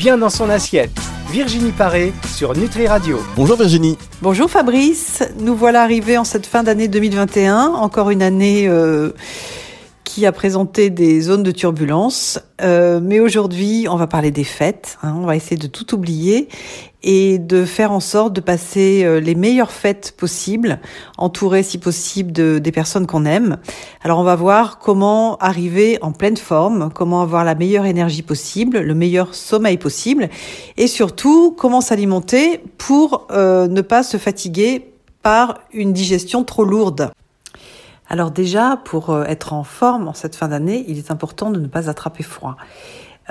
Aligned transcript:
Bien 0.00 0.16
dans 0.16 0.30
son 0.30 0.48
assiette. 0.48 0.98
Virginie 1.30 1.72
Paré 1.72 2.14
sur 2.34 2.56
Nutri 2.56 2.86
Radio. 2.86 3.18
Bonjour 3.36 3.58
Virginie. 3.58 3.98
Bonjour 4.22 4.50
Fabrice. 4.50 5.22
Nous 5.40 5.54
voilà 5.54 5.82
arrivés 5.82 6.16
en 6.16 6.24
cette 6.24 6.46
fin 6.46 6.62
d'année 6.62 6.88
2021. 6.88 7.66
Encore 7.66 8.08
une 8.08 8.22
année 8.22 8.66
euh, 8.66 9.10
qui 10.10 10.26
a 10.26 10.32
présenté 10.32 10.90
des 10.90 11.20
zones 11.20 11.44
de 11.44 11.52
turbulence. 11.52 12.40
Euh, 12.62 12.98
mais 13.00 13.20
aujourd'hui, 13.20 13.86
on 13.88 13.94
va 13.94 14.08
parler 14.08 14.32
des 14.32 14.42
fêtes. 14.42 14.98
Hein. 15.04 15.14
on 15.16 15.24
va 15.24 15.36
essayer 15.36 15.56
de 15.56 15.68
tout 15.68 15.94
oublier 15.94 16.48
et 17.04 17.38
de 17.38 17.64
faire 17.64 17.92
en 17.92 18.00
sorte 18.00 18.32
de 18.32 18.40
passer 18.40 19.04
euh, 19.04 19.20
les 19.20 19.36
meilleures 19.36 19.70
fêtes 19.70 20.14
possibles, 20.16 20.80
entouré 21.16 21.62
si 21.62 21.78
possible 21.78 22.32
de, 22.32 22.58
des 22.58 22.72
personnes 22.72 23.06
qu'on 23.06 23.24
aime. 23.24 23.58
Alors 24.02 24.18
on 24.18 24.24
va 24.24 24.34
voir 24.34 24.80
comment 24.80 25.36
arriver 25.36 25.96
en 26.02 26.10
pleine 26.10 26.36
forme, 26.36 26.90
comment 26.92 27.22
avoir 27.22 27.44
la 27.44 27.54
meilleure 27.54 27.86
énergie 27.86 28.22
possible, 28.22 28.80
le 28.80 28.94
meilleur 28.96 29.36
sommeil 29.36 29.78
possible, 29.78 30.28
et 30.76 30.88
surtout 30.88 31.54
comment 31.56 31.80
s'alimenter 31.80 32.60
pour 32.78 33.28
euh, 33.30 33.68
ne 33.68 33.80
pas 33.80 34.02
se 34.02 34.16
fatiguer 34.16 34.92
par 35.22 35.60
une 35.72 35.92
digestion 35.92 36.42
trop 36.42 36.64
lourde. 36.64 37.12
Alors 38.10 38.32
déjà, 38.32 38.76
pour 38.84 39.10
euh, 39.10 39.24
être 39.26 39.52
en 39.52 39.62
forme 39.62 40.08
en 40.08 40.14
cette 40.14 40.34
fin 40.34 40.48
d'année, 40.48 40.84
il 40.88 40.98
est 40.98 41.12
important 41.12 41.50
de 41.50 41.60
ne 41.60 41.68
pas 41.68 41.88
attraper 41.88 42.24
froid. 42.24 42.56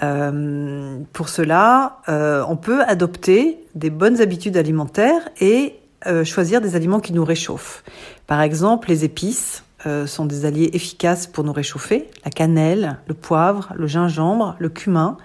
Euh, 0.02 1.00
pour 1.12 1.28
cela, 1.28 1.98
euh, 2.08 2.46
on 2.48 2.56
peut 2.56 2.82
adopter 2.84 3.60
des 3.76 3.90
bonnes 3.90 4.22
habitudes 4.22 4.56
alimentaires 4.56 5.30
et 5.40 5.76
choisir 6.24 6.62
des 6.62 6.78
aliments 6.78 7.02
qui 7.02 7.12
nous 7.12 7.26
réchauffent. 7.26 7.84
Par 8.26 8.40
exemple, 8.42 8.88
les 8.88 9.04
épices 9.04 9.66
sont 10.06 10.26
des 10.26 10.46
alliés 10.46 10.70
efficaces 10.72 11.28
pour 11.28 11.44
nous 11.44 11.52
réchauffer. 11.52 12.10
La 12.24 12.32
cannelle, 12.32 13.00
le 13.08 13.14
poivre, 13.14 13.74
le 13.76 13.86
gingembre, 13.86 14.56
le 14.60 14.70
cumin. 14.70 15.18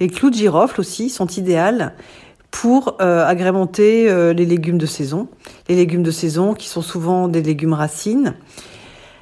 Et 0.00 0.08
les 0.08 0.12
clous 0.12 0.30
de 0.30 0.34
girofle 0.34 0.80
aussi 0.80 1.08
sont 1.08 1.28
idéales 1.28 1.94
pour 2.50 3.00
agrémenter 3.00 4.12
les 4.34 4.44
légumes 4.44 4.78
de 4.78 4.86
saison. 4.86 5.28
Les 5.68 5.76
légumes 5.76 6.02
de 6.02 6.10
saison 6.10 6.52
qui 6.52 6.66
sont 6.66 6.82
souvent 6.82 7.28
des 7.28 7.40
légumes 7.40 7.74
racines 7.74 8.34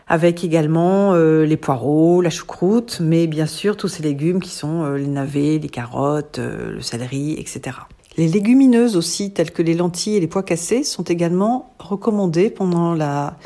avec 0.06 0.44
également 0.44 1.14
euh, 1.14 1.44
les 1.44 1.56
poireaux, 1.56 2.20
la 2.20 2.30
choucroute, 2.30 3.00
mais 3.00 3.26
bien 3.26 3.46
sûr 3.46 3.76
tous 3.76 3.88
ces 3.88 4.02
légumes 4.02 4.40
qui 4.40 4.50
sont 4.50 4.84
euh, 4.84 4.96
les 4.96 5.08
navets, 5.08 5.58
les 5.58 5.68
carottes, 5.68 6.38
euh, 6.38 6.72
le 6.72 6.80
céleri, 6.80 7.32
etc. 7.38 7.76
Les 8.16 8.28
légumineuses 8.28 8.96
aussi, 8.96 9.32
telles 9.32 9.50
que 9.50 9.62
les 9.62 9.74
lentilles 9.74 10.16
et 10.16 10.20
les 10.20 10.28
pois 10.28 10.44
cassés, 10.44 10.84
sont 10.84 11.02
également 11.02 11.74
recommandées 11.78 12.50
pendant 12.50 12.94
la, 12.94 13.36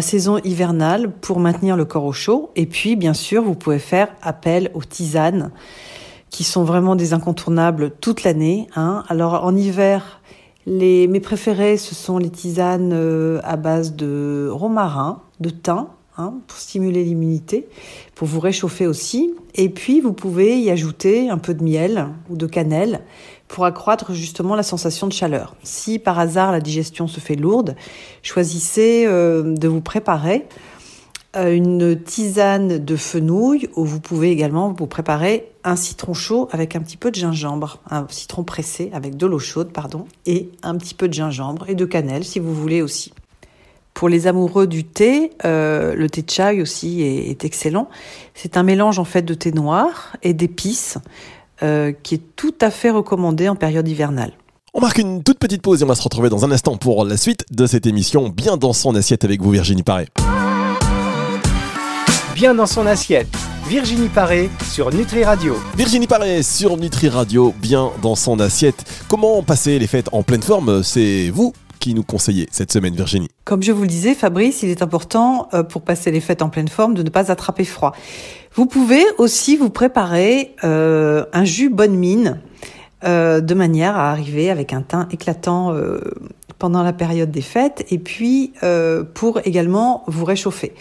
saison 0.00 0.38
hivernale 0.38 1.10
pour 1.10 1.40
maintenir 1.40 1.76
le 1.76 1.84
corps 1.84 2.04
au 2.04 2.12
chaud. 2.12 2.50
Et 2.56 2.66
puis, 2.66 2.94
bien 2.96 3.12
sûr, 3.12 3.42
vous 3.42 3.56
pouvez 3.56 3.80
faire 3.80 4.08
appel 4.22 4.70
aux 4.74 4.84
tisanes, 4.84 5.50
qui 6.30 6.44
sont 6.44 6.62
vraiment 6.62 6.94
des 6.94 7.12
incontournables 7.12 7.90
toute 8.00 8.22
l'année. 8.22 8.68
Hein. 8.76 9.02
Alors, 9.08 9.44
en 9.44 9.54
hiver, 9.54 10.19
les, 10.66 11.06
mes 11.06 11.20
préférés, 11.20 11.76
ce 11.76 11.94
sont 11.94 12.18
les 12.18 12.30
tisanes 12.30 12.92
euh, 12.92 13.40
à 13.44 13.56
base 13.56 13.94
de 13.96 14.48
romarin, 14.52 15.22
de 15.40 15.50
thym, 15.50 15.86
hein, 16.18 16.34
pour 16.46 16.58
stimuler 16.58 17.04
l'immunité, 17.04 17.66
pour 18.14 18.28
vous 18.28 18.40
réchauffer 18.40 18.86
aussi. 18.86 19.34
Et 19.54 19.68
puis, 19.68 20.00
vous 20.00 20.12
pouvez 20.12 20.60
y 20.60 20.70
ajouter 20.70 21.30
un 21.30 21.38
peu 21.38 21.54
de 21.54 21.64
miel 21.64 22.08
ou 22.28 22.36
de 22.36 22.46
cannelle 22.46 23.00
pour 23.48 23.64
accroître 23.64 24.12
justement 24.12 24.54
la 24.54 24.62
sensation 24.62 25.06
de 25.08 25.12
chaleur. 25.12 25.56
Si 25.64 25.98
par 25.98 26.18
hasard 26.18 26.52
la 26.52 26.60
digestion 26.60 27.08
se 27.08 27.18
fait 27.18 27.34
lourde, 27.34 27.74
choisissez 28.22 29.04
euh, 29.06 29.54
de 29.54 29.66
vous 29.66 29.80
préparer 29.80 30.46
une 31.34 32.00
tisane 32.00 32.78
de 32.78 32.96
fenouil 32.96 33.68
où 33.76 33.84
vous 33.84 34.00
pouvez 34.00 34.30
également 34.30 34.72
vous 34.72 34.86
préparer 34.86 35.52
un 35.62 35.76
citron 35.76 36.12
chaud 36.12 36.48
avec 36.50 36.74
un 36.74 36.80
petit 36.80 36.96
peu 36.96 37.10
de 37.10 37.16
gingembre, 37.16 37.78
un 37.88 38.06
citron 38.08 38.42
pressé 38.42 38.90
avec 38.92 39.16
de 39.16 39.26
l'eau 39.26 39.38
chaude, 39.38 39.70
pardon, 39.72 40.06
et 40.26 40.50
un 40.62 40.76
petit 40.76 40.94
peu 40.94 41.06
de 41.06 41.14
gingembre 41.14 41.66
et 41.68 41.74
de 41.74 41.84
cannelle 41.84 42.24
si 42.24 42.40
vous 42.40 42.54
voulez 42.54 42.82
aussi. 42.82 43.12
Pour 43.94 44.08
les 44.08 44.26
amoureux 44.26 44.66
du 44.66 44.84
thé, 44.84 45.30
euh, 45.44 45.94
le 45.94 46.08
thé 46.08 46.24
chai 46.26 46.62
aussi 46.62 47.02
est, 47.02 47.30
est 47.30 47.44
excellent. 47.44 47.88
C'est 48.34 48.56
un 48.56 48.62
mélange 48.62 48.98
en 48.98 49.04
fait 49.04 49.22
de 49.22 49.34
thé 49.34 49.52
noir 49.52 50.16
et 50.22 50.32
d'épices 50.32 50.98
euh, 51.62 51.92
qui 52.02 52.14
est 52.14 52.22
tout 52.36 52.54
à 52.60 52.70
fait 52.70 52.90
recommandé 52.90 53.48
en 53.48 53.56
période 53.56 53.86
hivernale. 53.86 54.32
On 54.72 54.80
marque 54.80 54.98
une 54.98 55.22
toute 55.22 55.38
petite 55.38 55.62
pause 55.62 55.82
et 55.82 55.84
on 55.84 55.88
va 55.88 55.94
se 55.94 56.02
retrouver 56.02 56.30
dans 56.30 56.44
un 56.44 56.50
instant 56.50 56.76
pour 56.76 57.04
la 57.04 57.16
suite 57.16 57.44
de 57.50 57.66
cette 57.66 57.86
émission 57.86 58.28
Bien 58.28 58.56
dans 58.56 58.72
son 58.72 58.94
assiette 58.94 59.24
avec 59.24 59.42
vous 59.42 59.50
Virginie 59.50 59.82
Paré. 59.82 60.06
Bien 62.34 62.54
dans 62.54 62.66
son 62.66 62.86
assiette. 62.86 63.28
Virginie 63.68 64.08
Paré 64.08 64.50
sur 64.62 64.94
Nutri 64.94 65.24
Radio. 65.24 65.56
Virginie 65.76 66.06
Paré 66.06 66.42
sur 66.42 66.76
Nutri 66.76 67.08
Radio, 67.08 67.52
bien 67.60 67.90
dans 68.02 68.14
son 68.14 68.38
assiette. 68.38 68.84
Comment 69.08 69.42
passer 69.42 69.78
les 69.78 69.86
fêtes 69.86 70.08
en 70.12 70.22
pleine 70.22 70.42
forme? 70.42 70.82
C'est 70.82 71.30
vous 71.30 71.52
qui 71.80 71.92
nous 71.92 72.04
conseillez 72.04 72.48
cette 72.52 72.72
semaine 72.72 72.94
Virginie. 72.94 73.28
Comme 73.44 73.62
je 73.62 73.72
vous 73.72 73.82
le 73.82 73.88
disais, 73.88 74.14
Fabrice, 74.14 74.62
il 74.62 74.70
est 74.70 74.82
important 74.82 75.48
euh, 75.54 75.62
pour 75.62 75.82
passer 75.82 76.10
les 76.10 76.20
fêtes 76.20 76.42
en 76.42 76.50
pleine 76.50 76.68
forme 76.68 76.94
de 76.94 77.02
ne 77.02 77.10
pas 77.10 77.32
attraper 77.32 77.64
froid. 77.64 77.92
Vous 78.54 78.66
pouvez 78.66 79.04
aussi 79.18 79.56
vous 79.56 79.70
préparer 79.70 80.54
euh, 80.62 81.24
un 81.32 81.44
jus 81.44 81.68
bonne 81.68 81.96
mine 81.96 82.40
euh, 83.04 83.40
de 83.40 83.54
manière 83.54 83.96
à 83.96 84.10
arriver 84.10 84.50
avec 84.50 84.72
un 84.72 84.82
teint 84.82 85.08
éclatant 85.10 85.72
euh, 85.72 86.00
pendant 86.58 86.82
la 86.82 86.92
période 86.92 87.30
des 87.30 87.40
fêtes 87.40 87.86
et 87.90 87.98
puis 87.98 88.52
euh, 88.62 89.02
pour 89.02 89.40
également 89.44 90.04
vous 90.06 90.24
réchauffer. 90.24 90.74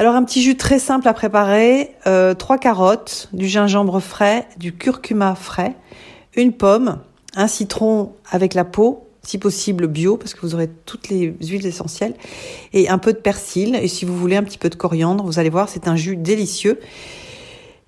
Alors 0.00 0.14
un 0.14 0.24
petit 0.24 0.40
jus 0.40 0.56
très 0.56 0.78
simple 0.78 1.06
à 1.08 1.12
préparer, 1.12 1.94
euh, 2.06 2.32
trois 2.32 2.56
carottes, 2.56 3.28
du 3.34 3.46
gingembre 3.46 4.00
frais, 4.00 4.48
du 4.56 4.72
curcuma 4.72 5.34
frais, 5.34 5.76
une 6.34 6.54
pomme, 6.54 7.00
un 7.36 7.46
citron 7.46 8.12
avec 8.30 8.54
la 8.54 8.64
peau, 8.64 9.06
si 9.22 9.36
possible 9.36 9.88
bio, 9.88 10.16
parce 10.16 10.32
que 10.32 10.40
vous 10.40 10.54
aurez 10.54 10.70
toutes 10.86 11.10
les 11.10 11.36
huiles 11.42 11.66
essentielles, 11.66 12.14
et 12.72 12.88
un 12.88 12.96
peu 12.96 13.12
de 13.12 13.18
persil, 13.18 13.74
et 13.74 13.88
si 13.88 14.06
vous 14.06 14.16
voulez 14.16 14.36
un 14.36 14.42
petit 14.42 14.56
peu 14.56 14.70
de 14.70 14.74
coriandre, 14.74 15.22
vous 15.22 15.38
allez 15.38 15.50
voir, 15.50 15.68
c'est 15.68 15.86
un 15.86 15.96
jus 15.96 16.16
délicieux 16.16 16.80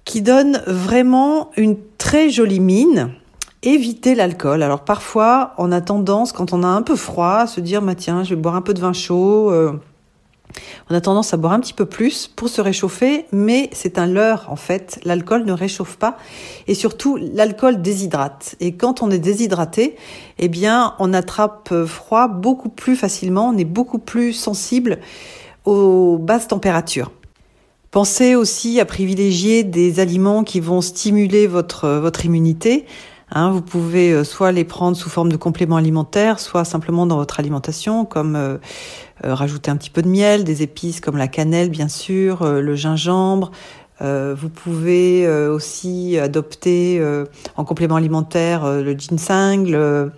qui 0.05 0.21
donne 0.21 0.63
vraiment 0.67 1.51
une 1.57 1.79
très 1.97 2.29
jolie 2.29 2.61
mine. 2.61 3.15
Évitez 3.63 4.15
l'alcool. 4.15 4.63
Alors 4.63 4.85
parfois, 4.85 5.55
on 5.57 5.73
a 5.73 5.81
tendance, 5.81 6.33
quand 6.33 6.53
on 6.53 6.63
a 6.63 6.69
un 6.69 6.83
peu 6.83 6.95
froid, 6.97 7.37
à 7.37 7.47
se 7.47 7.63
dire, 7.63 7.81
bah, 7.81 7.95
tiens, 7.95 8.23
je 8.23 8.35
vais 8.35 8.41
boire 8.41 8.55
un 8.57 8.61
peu 8.61 8.75
de 8.75 8.81
vin 8.81 8.93
chaud. 8.93 9.51
euh, 9.51 9.81
on 10.91 10.95
a 10.95 11.01
tendance 11.01 11.35
à 11.35 11.37
boire 11.37 11.53
un 11.53 11.61
petit 11.61 11.73
peu 11.73 11.87
plus 11.87 12.29
pour 12.29 12.49
se 12.49 12.61
réchauffer, 12.61 13.27
mais 13.33 13.71
c'est 13.73 13.99
un 13.99 14.07
leurre 14.07 14.47
en 14.49 14.57
fait. 14.57 15.01
L'alcool 15.05 15.45
ne 15.45 15.53
réchauffe 15.53 15.97
pas 15.97 16.17
et 16.67 16.75
surtout 16.75 17.17
l'alcool 17.17 17.83
déshydrate. 17.83 18.57
Et 18.61 18.75
quand 18.75 19.03
on 19.03 19.11
est 19.11 19.19
déshydraté, 19.19 19.97
eh 20.39 20.51
on 20.99 21.13
attrape 21.13 21.85
froid 21.87 22.29
beaucoup 22.29 22.69
plus 22.69 22.97
facilement, 22.97 23.49
on 23.49 23.57
est 23.57 23.65
beaucoup 23.65 23.99
plus 23.99 24.33
sensible 24.33 24.99
aux 25.65 26.19
basses 26.19 26.49
températures. 26.49 27.11
Pensez 27.91 28.35
aussi 28.35 28.81
à 28.81 28.87
privilégier 28.87 29.65
des 29.65 30.01
aliments 30.01 30.45
qui 30.45 30.61
vont 30.61 30.81
stimuler 30.81 31.47
votre, 31.47 31.89
votre 31.89 32.25
immunité. 32.25 32.87
Hein, 33.35 33.51
vous 33.51 33.63
pouvez 33.63 34.13
euh, 34.13 34.25
soit 34.25 34.53
les 34.53 34.65
prendre 34.65 34.95
sous 34.95 35.09
forme 35.09 35.33
de 35.33 35.39
compléments 35.39 35.77
alimentaires, 35.77 36.39
soit 36.39 36.67
simplement 36.67 37.07
dans 37.07 37.17
votre 37.17 37.41
alimentation, 37.41 38.05
comme 38.05 38.37
euh, 38.37 38.59
euh, 39.25 39.35
rajouter 39.35 39.71
un 39.71 39.77
petit 39.77 39.89
peu 39.89 40.03
de 40.03 40.09
miel, 40.09 40.45
des 40.45 40.63
épices 40.63 41.01
comme 41.01 41.17
la 41.17 41.29
cannelle 41.29 41.71
bien 41.71 41.89
sûr, 41.89 42.45
le 42.45 42.75
gingembre. 42.75 43.51
Vous 44.01 44.49
pouvez 44.49 45.29
aussi 45.29 46.19
adopter 46.19 47.01
en 47.57 47.65
complément 47.65 47.95
alimentaire 47.95 48.67
le 48.67 48.99
ginseng, 48.99 50.11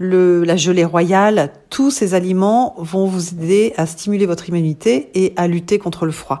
la 0.00 0.56
gelée 0.56 0.84
royale. 0.84 1.52
Tous 1.70 1.92
ces 1.92 2.14
aliments 2.14 2.74
vont 2.78 3.06
vous 3.06 3.34
aider 3.34 3.74
à 3.76 3.86
stimuler 3.86 4.26
votre 4.26 4.48
immunité 4.48 5.10
et 5.14 5.34
à 5.36 5.46
lutter 5.46 5.78
contre 5.78 6.04
le 6.04 6.10
froid. 6.10 6.40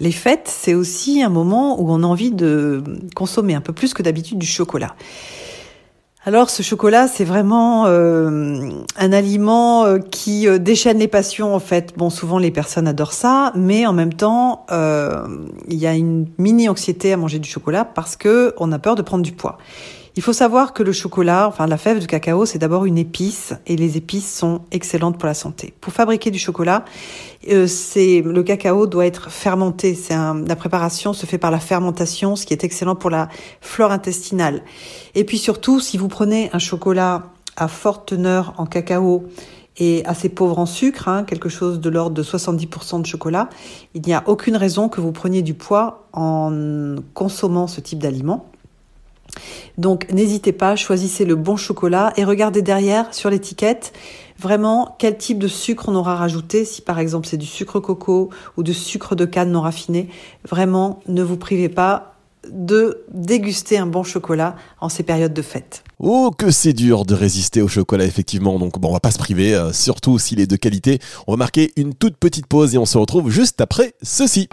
Les 0.00 0.12
fêtes, 0.12 0.48
c'est 0.48 0.74
aussi 0.74 1.22
un 1.22 1.28
moment 1.28 1.80
où 1.80 1.90
on 1.90 2.02
a 2.02 2.06
envie 2.06 2.30
de 2.30 2.82
consommer 3.14 3.54
un 3.54 3.60
peu 3.60 3.72
plus 3.72 3.94
que 3.94 4.02
d'habitude 4.02 4.38
du 4.38 4.46
chocolat. 4.46 4.94
Alors 6.26 6.50
ce 6.50 6.64
chocolat, 6.64 7.06
c'est 7.06 7.24
vraiment 7.24 7.86
euh, 7.86 8.70
un 8.96 9.12
aliment 9.12 9.84
euh, 9.84 9.98
qui 9.98 10.48
euh, 10.48 10.58
déchaîne 10.58 10.98
les 10.98 11.06
passions 11.06 11.54
en 11.54 11.60
fait. 11.60 11.94
Bon, 11.96 12.10
souvent 12.10 12.38
les 12.38 12.50
personnes 12.50 12.88
adorent 12.88 13.12
ça, 13.12 13.52
mais 13.54 13.86
en 13.86 13.92
même 13.92 14.12
temps, 14.12 14.66
il 14.68 15.78
y 15.78 15.86
a 15.86 15.94
une 15.94 16.26
mini 16.36 16.68
anxiété 16.68 17.12
à 17.12 17.16
manger 17.16 17.38
du 17.38 17.48
chocolat 17.48 17.84
parce 17.84 18.16
que 18.16 18.54
on 18.58 18.72
a 18.72 18.80
peur 18.80 18.96
de 18.96 19.02
prendre 19.02 19.22
du 19.22 19.30
poids. 19.30 19.58
Il 20.18 20.22
faut 20.22 20.32
savoir 20.32 20.72
que 20.72 20.82
le 20.82 20.92
chocolat, 20.92 21.46
enfin 21.46 21.66
la 21.66 21.76
fève 21.76 22.00
de 22.00 22.06
cacao, 22.06 22.46
c'est 22.46 22.58
d'abord 22.58 22.86
une 22.86 22.96
épice 22.96 23.52
et 23.66 23.76
les 23.76 23.98
épices 23.98 24.34
sont 24.34 24.62
excellentes 24.70 25.18
pour 25.18 25.26
la 25.26 25.34
santé. 25.34 25.74
Pour 25.82 25.92
fabriquer 25.92 26.30
du 26.30 26.38
chocolat, 26.38 26.86
euh, 27.50 27.66
c'est 27.66 28.22
le 28.24 28.42
cacao 28.42 28.86
doit 28.86 29.04
être 29.04 29.30
fermenté. 29.30 29.94
C'est 29.94 30.14
la 30.14 30.56
préparation 30.56 31.12
se 31.12 31.26
fait 31.26 31.36
par 31.36 31.50
la 31.50 31.60
fermentation, 31.60 32.34
ce 32.34 32.46
qui 32.46 32.54
est 32.54 32.64
excellent 32.64 32.94
pour 32.94 33.10
la 33.10 33.28
flore 33.60 33.92
intestinale. 33.92 34.62
Et 35.14 35.24
puis 35.24 35.36
surtout, 35.36 35.80
si 35.80 35.98
vous 35.98 36.08
prenez 36.08 36.48
un 36.54 36.58
chocolat 36.58 37.24
à 37.58 37.68
forte 37.68 38.08
teneur 38.08 38.54
en 38.56 38.64
cacao 38.64 39.26
et 39.76 40.02
assez 40.06 40.30
pauvre 40.30 40.58
en 40.58 40.64
sucre, 40.64 41.08
hein, 41.08 41.24
quelque 41.24 41.50
chose 41.50 41.78
de 41.78 41.90
l'ordre 41.90 42.16
de 42.16 42.22
70% 42.22 43.02
de 43.02 43.06
chocolat, 43.06 43.50
il 43.92 44.00
n'y 44.00 44.14
a 44.14 44.22
aucune 44.26 44.56
raison 44.56 44.88
que 44.88 45.02
vous 45.02 45.12
preniez 45.12 45.42
du 45.42 45.52
poids 45.52 46.08
en 46.14 46.96
consommant 47.12 47.66
ce 47.66 47.82
type 47.82 47.98
d'aliment. 47.98 48.46
Donc 49.78 50.10
n'hésitez 50.12 50.52
pas, 50.52 50.76
choisissez 50.76 51.24
le 51.24 51.34
bon 51.34 51.56
chocolat 51.56 52.12
et 52.16 52.24
regardez 52.24 52.62
derrière 52.62 53.12
sur 53.14 53.30
l'étiquette 53.30 53.92
vraiment 54.38 54.96
quel 54.98 55.16
type 55.16 55.38
de 55.38 55.48
sucre 55.48 55.88
on 55.88 55.94
aura 55.94 56.16
rajouté. 56.16 56.64
Si 56.64 56.82
par 56.82 56.98
exemple 56.98 57.26
c'est 57.26 57.36
du 57.36 57.46
sucre 57.46 57.80
coco 57.80 58.30
ou 58.56 58.62
du 58.62 58.74
sucre 58.74 59.14
de 59.14 59.24
canne 59.24 59.52
non 59.52 59.62
raffiné, 59.62 60.08
vraiment 60.48 61.00
ne 61.08 61.22
vous 61.22 61.36
privez 61.36 61.68
pas 61.68 62.16
de 62.50 63.04
déguster 63.12 63.78
un 63.78 63.86
bon 63.86 64.02
chocolat 64.02 64.56
en 64.80 64.88
ces 64.88 65.02
périodes 65.02 65.34
de 65.34 65.42
fête. 65.42 65.82
Oh, 65.98 66.30
que 66.36 66.50
c'est 66.50 66.72
dur 66.72 67.04
de 67.04 67.14
résister 67.14 67.62
au 67.62 67.68
chocolat, 67.68 68.04
effectivement. 68.04 68.58
Donc, 68.58 68.78
bon, 68.78 68.90
on 68.90 68.92
va 68.92 69.00
pas 69.00 69.10
se 69.10 69.18
priver, 69.18 69.54
euh, 69.54 69.72
surtout 69.72 70.18
s'il 70.18 70.40
est 70.40 70.46
de 70.46 70.56
qualité. 70.56 71.00
On 71.26 71.32
va 71.32 71.38
marquer 71.38 71.72
une 71.76 71.94
toute 71.94 72.16
petite 72.16 72.46
pause 72.46 72.74
et 72.74 72.78
on 72.78 72.86
se 72.86 72.98
retrouve 72.98 73.30
juste 73.30 73.60
après 73.60 73.94
ceci. 74.02 74.48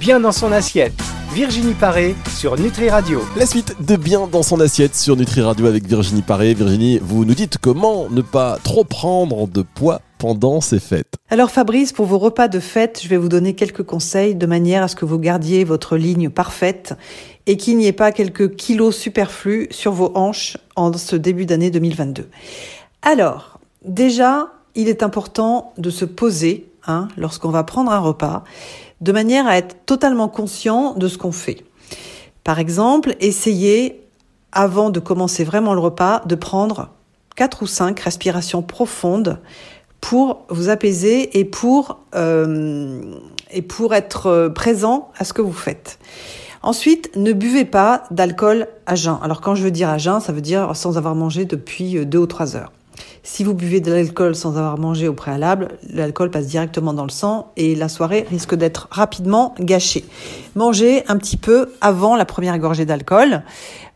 Bien 0.00 0.20
dans 0.20 0.32
son 0.32 0.52
assiette. 0.52 0.94
Virginie 1.36 1.74
Paré 1.74 2.14
sur 2.34 2.58
Nutri 2.58 2.88
Radio. 2.88 3.20
La 3.36 3.44
suite 3.44 3.76
de 3.86 3.96
Bien 3.96 4.26
dans 4.26 4.42
son 4.42 4.58
assiette 4.58 4.96
sur 4.96 5.16
Nutri 5.16 5.42
Radio 5.42 5.66
avec 5.66 5.86
Virginie 5.86 6.22
Paré. 6.22 6.54
Virginie, 6.54 6.98
vous 7.02 7.26
nous 7.26 7.34
dites 7.34 7.58
comment 7.58 8.08
ne 8.08 8.22
pas 8.22 8.56
trop 8.64 8.84
prendre 8.84 9.46
de 9.46 9.60
poids 9.60 10.00
pendant 10.16 10.62
ces 10.62 10.80
fêtes. 10.80 11.12
Alors 11.28 11.50
Fabrice, 11.50 11.92
pour 11.92 12.06
vos 12.06 12.16
repas 12.16 12.48
de 12.48 12.58
fête, 12.58 13.00
je 13.02 13.08
vais 13.08 13.18
vous 13.18 13.28
donner 13.28 13.52
quelques 13.54 13.82
conseils 13.82 14.34
de 14.34 14.46
manière 14.46 14.82
à 14.82 14.88
ce 14.88 14.96
que 14.96 15.04
vous 15.04 15.18
gardiez 15.18 15.64
votre 15.64 15.98
ligne 15.98 16.30
parfaite 16.30 16.94
et 17.44 17.58
qu'il 17.58 17.76
n'y 17.76 17.86
ait 17.86 17.92
pas 17.92 18.12
quelques 18.12 18.56
kilos 18.56 18.96
superflus 18.96 19.68
sur 19.70 19.92
vos 19.92 20.12
hanches 20.14 20.56
en 20.74 20.90
ce 20.94 21.16
début 21.16 21.44
d'année 21.44 21.70
2022. 21.70 22.30
Alors, 23.02 23.60
déjà, 23.84 24.54
il 24.74 24.88
est 24.88 25.02
important 25.02 25.74
de 25.76 25.90
se 25.90 26.06
poser 26.06 26.70
hein, 26.86 27.08
lorsqu'on 27.18 27.50
va 27.50 27.62
prendre 27.62 27.92
un 27.92 28.00
repas 28.00 28.42
de 29.00 29.12
manière 29.12 29.46
à 29.46 29.56
être 29.56 29.84
totalement 29.86 30.28
conscient 30.28 30.94
de 30.94 31.08
ce 31.08 31.18
qu'on 31.18 31.32
fait. 31.32 31.64
Par 32.44 32.58
exemple, 32.58 33.14
essayez, 33.20 34.02
avant 34.52 34.90
de 34.90 35.00
commencer 35.00 35.44
vraiment 35.44 35.74
le 35.74 35.80
repas, 35.80 36.22
de 36.26 36.34
prendre 36.34 36.90
quatre 37.34 37.62
ou 37.62 37.66
cinq 37.66 38.00
respirations 38.00 38.62
profondes 38.62 39.38
pour 40.00 40.44
vous 40.48 40.68
apaiser 40.68 41.38
et 41.38 41.44
pour, 41.44 41.98
euh, 42.14 43.00
et 43.50 43.62
pour 43.62 43.94
être 43.94 44.48
présent 44.54 45.10
à 45.18 45.24
ce 45.24 45.32
que 45.32 45.42
vous 45.42 45.52
faites. 45.52 45.98
Ensuite, 46.62 47.14
ne 47.16 47.32
buvez 47.32 47.64
pas 47.64 48.04
d'alcool 48.10 48.66
à 48.86 48.94
jeun. 48.94 49.18
Alors 49.22 49.40
quand 49.40 49.54
je 49.54 49.62
veux 49.62 49.70
dire 49.70 49.88
à 49.88 49.98
jeun, 49.98 50.20
ça 50.20 50.32
veut 50.32 50.40
dire 50.40 50.74
sans 50.74 50.98
avoir 50.98 51.14
mangé 51.14 51.44
depuis 51.44 52.04
deux 52.06 52.18
ou 52.18 52.26
trois 52.26 52.56
heures. 52.56 52.72
Si 53.26 53.42
vous 53.42 53.54
buvez 53.54 53.80
de 53.80 53.92
l'alcool 53.92 54.36
sans 54.36 54.50
avoir 54.50 54.78
mangé 54.78 55.08
au 55.08 55.12
préalable, 55.12 55.70
l'alcool 55.92 56.30
passe 56.30 56.46
directement 56.46 56.92
dans 56.94 57.02
le 57.02 57.10
sang 57.10 57.50
et 57.56 57.74
la 57.74 57.88
soirée 57.88 58.24
risque 58.30 58.54
d'être 58.54 58.86
rapidement 58.92 59.52
gâchée. 59.58 60.04
Mangez 60.54 61.02
un 61.08 61.16
petit 61.16 61.36
peu 61.36 61.72
avant 61.80 62.14
la 62.14 62.24
première 62.24 62.56
gorgée 62.60 62.84
d'alcool. 62.84 63.42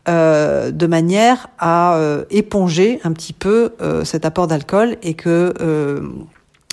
Euh, 0.09 0.71
de 0.71 0.85
manière 0.85 1.47
à 1.59 1.95
euh, 1.95 2.25
éponger 2.29 2.99
un 3.05 3.13
petit 3.13 3.31
peu 3.31 3.75
euh, 3.81 4.03
cet 4.03 4.25
apport 4.25 4.47
d'alcool 4.47 4.97
et 5.01 5.13
que 5.13 5.53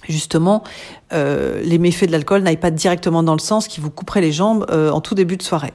justement 0.09 0.65
les 1.13 1.79
méfaits 1.79 2.07
de 2.07 2.13
l'alcool 2.13 2.43
n'aillent 2.43 2.57
pas 2.57 2.73
directement 2.73 3.23
dans 3.23 3.35
le 3.35 3.41
sang, 3.41 3.61
ce 3.61 3.69
qui 3.69 3.81
vous 3.81 3.91
couperait 3.91 4.21
les 4.21 4.33
jambes 4.33 4.67
en 4.69 5.01
tout 5.01 5.15
début 5.15 5.37
de 5.37 5.45
soirée. 5.45 5.75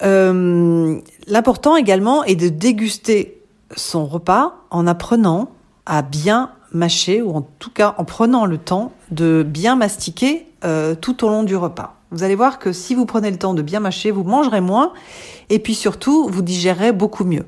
L'important 0.00 1.76
également 1.76 2.24
est 2.24 2.34
de 2.34 2.48
déguster 2.48 3.41
son 3.76 4.06
repas 4.06 4.54
en 4.70 4.86
apprenant 4.86 5.50
à 5.86 6.02
bien 6.02 6.50
mâcher, 6.72 7.22
ou 7.22 7.36
en 7.36 7.42
tout 7.58 7.70
cas 7.70 7.94
en 7.98 8.04
prenant 8.04 8.46
le 8.46 8.58
temps 8.58 8.92
de 9.10 9.44
bien 9.46 9.76
mastiquer 9.76 10.46
euh, 10.64 10.94
tout 10.94 11.24
au 11.24 11.28
long 11.28 11.42
du 11.42 11.56
repas. 11.56 11.96
Vous 12.10 12.22
allez 12.22 12.34
voir 12.34 12.58
que 12.58 12.72
si 12.72 12.94
vous 12.94 13.06
prenez 13.06 13.30
le 13.30 13.38
temps 13.38 13.54
de 13.54 13.62
bien 13.62 13.80
mâcher, 13.80 14.10
vous 14.10 14.24
mangerez 14.24 14.60
moins, 14.60 14.92
et 15.50 15.58
puis 15.58 15.74
surtout, 15.74 16.28
vous 16.28 16.42
digérez 16.42 16.92
beaucoup 16.92 17.24
mieux. 17.24 17.46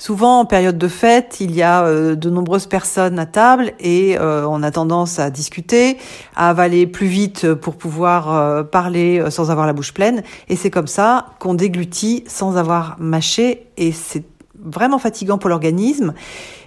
Souvent, 0.00 0.40
en 0.40 0.44
période 0.44 0.78
de 0.78 0.86
fête, 0.86 1.38
il 1.40 1.52
y 1.52 1.62
a 1.62 1.82
euh, 1.82 2.14
de 2.14 2.30
nombreuses 2.30 2.66
personnes 2.66 3.18
à 3.18 3.26
table 3.26 3.72
et 3.80 4.16
euh, 4.16 4.46
on 4.48 4.62
a 4.62 4.70
tendance 4.70 5.18
à 5.18 5.30
discuter, 5.30 5.98
à 6.36 6.50
avaler 6.50 6.86
plus 6.86 7.08
vite 7.08 7.52
pour 7.54 7.76
pouvoir 7.76 8.68
parler 8.70 9.24
sans 9.30 9.50
avoir 9.50 9.66
la 9.66 9.72
bouche 9.72 9.92
pleine. 9.92 10.22
Et 10.48 10.54
c'est 10.54 10.70
comme 10.70 10.86
ça 10.86 11.26
qu'on 11.40 11.54
déglutit 11.54 12.22
sans 12.28 12.56
avoir 12.56 12.94
mâché 13.00 13.66
et 13.76 13.90
c'est 13.90 14.24
vraiment 14.62 14.98
fatigant 14.98 15.38
pour 15.38 15.50
l'organisme. 15.50 16.14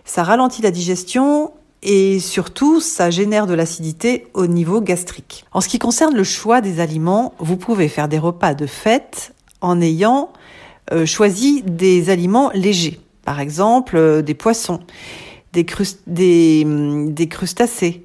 Ça 0.05 0.23
ralentit 0.23 0.61
la 0.61 0.71
digestion 0.71 1.51
et 1.83 2.19
surtout, 2.19 2.79
ça 2.79 3.09
génère 3.09 3.47
de 3.47 3.53
l'acidité 3.53 4.27
au 4.33 4.45
niveau 4.45 4.81
gastrique. 4.81 5.45
En 5.51 5.61
ce 5.61 5.67
qui 5.67 5.79
concerne 5.79 6.15
le 6.15 6.23
choix 6.23 6.61
des 6.61 6.79
aliments, 6.79 7.33
vous 7.39 7.57
pouvez 7.57 7.87
faire 7.87 8.07
des 8.07 8.19
repas 8.19 8.53
de 8.53 8.67
fête 8.67 9.33
en 9.61 9.81
ayant 9.81 10.31
euh, 10.91 11.05
choisi 11.05 11.63
des 11.63 12.09
aliments 12.09 12.51
légers. 12.53 12.99
Par 13.25 13.39
exemple, 13.39 13.95
euh, 13.97 14.21
des 14.21 14.33
poissons, 14.33 14.79
des, 15.53 16.63
hum, 16.65 17.15
crustacés. 17.29 18.03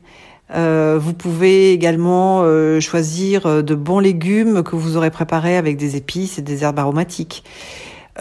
Euh, 0.55 0.97
vous 1.01 1.13
pouvez 1.13 1.73
également 1.73 2.45
choisir 2.81 3.65
de 3.65 3.75
bons 3.75 3.99
légumes 3.99 4.63
que 4.63 4.77
vous 4.77 4.97
aurez 4.97 5.11
préparés 5.11 5.57
avec 5.57 5.77
des 5.77 5.97
épices 5.97 6.39
et 6.39 6.43
des 6.43 6.63
herbes 6.63 6.79
aromatiques. 6.79 7.43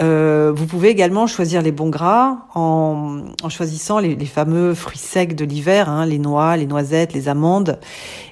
Euh, 0.02 0.52
vous 0.54 0.66
pouvez 0.66 0.90
également 0.90 1.26
choisir 1.26 1.62
les 1.62 1.72
bons 1.72 1.90
gras 1.90 2.48
en, 2.54 3.22
choisissant 3.50 4.00
les, 4.00 4.26
fameux 4.26 4.74
fruits 4.74 4.98
secs 4.98 5.36
de 5.36 5.46
l'hiver, 5.46 5.90
hein, 5.90 6.06
les 6.06 6.20
noix, 6.20 6.58
les 6.58 6.66
noisettes, 6.66 7.14
les 7.14 7.30
amandes, 7.30 7.80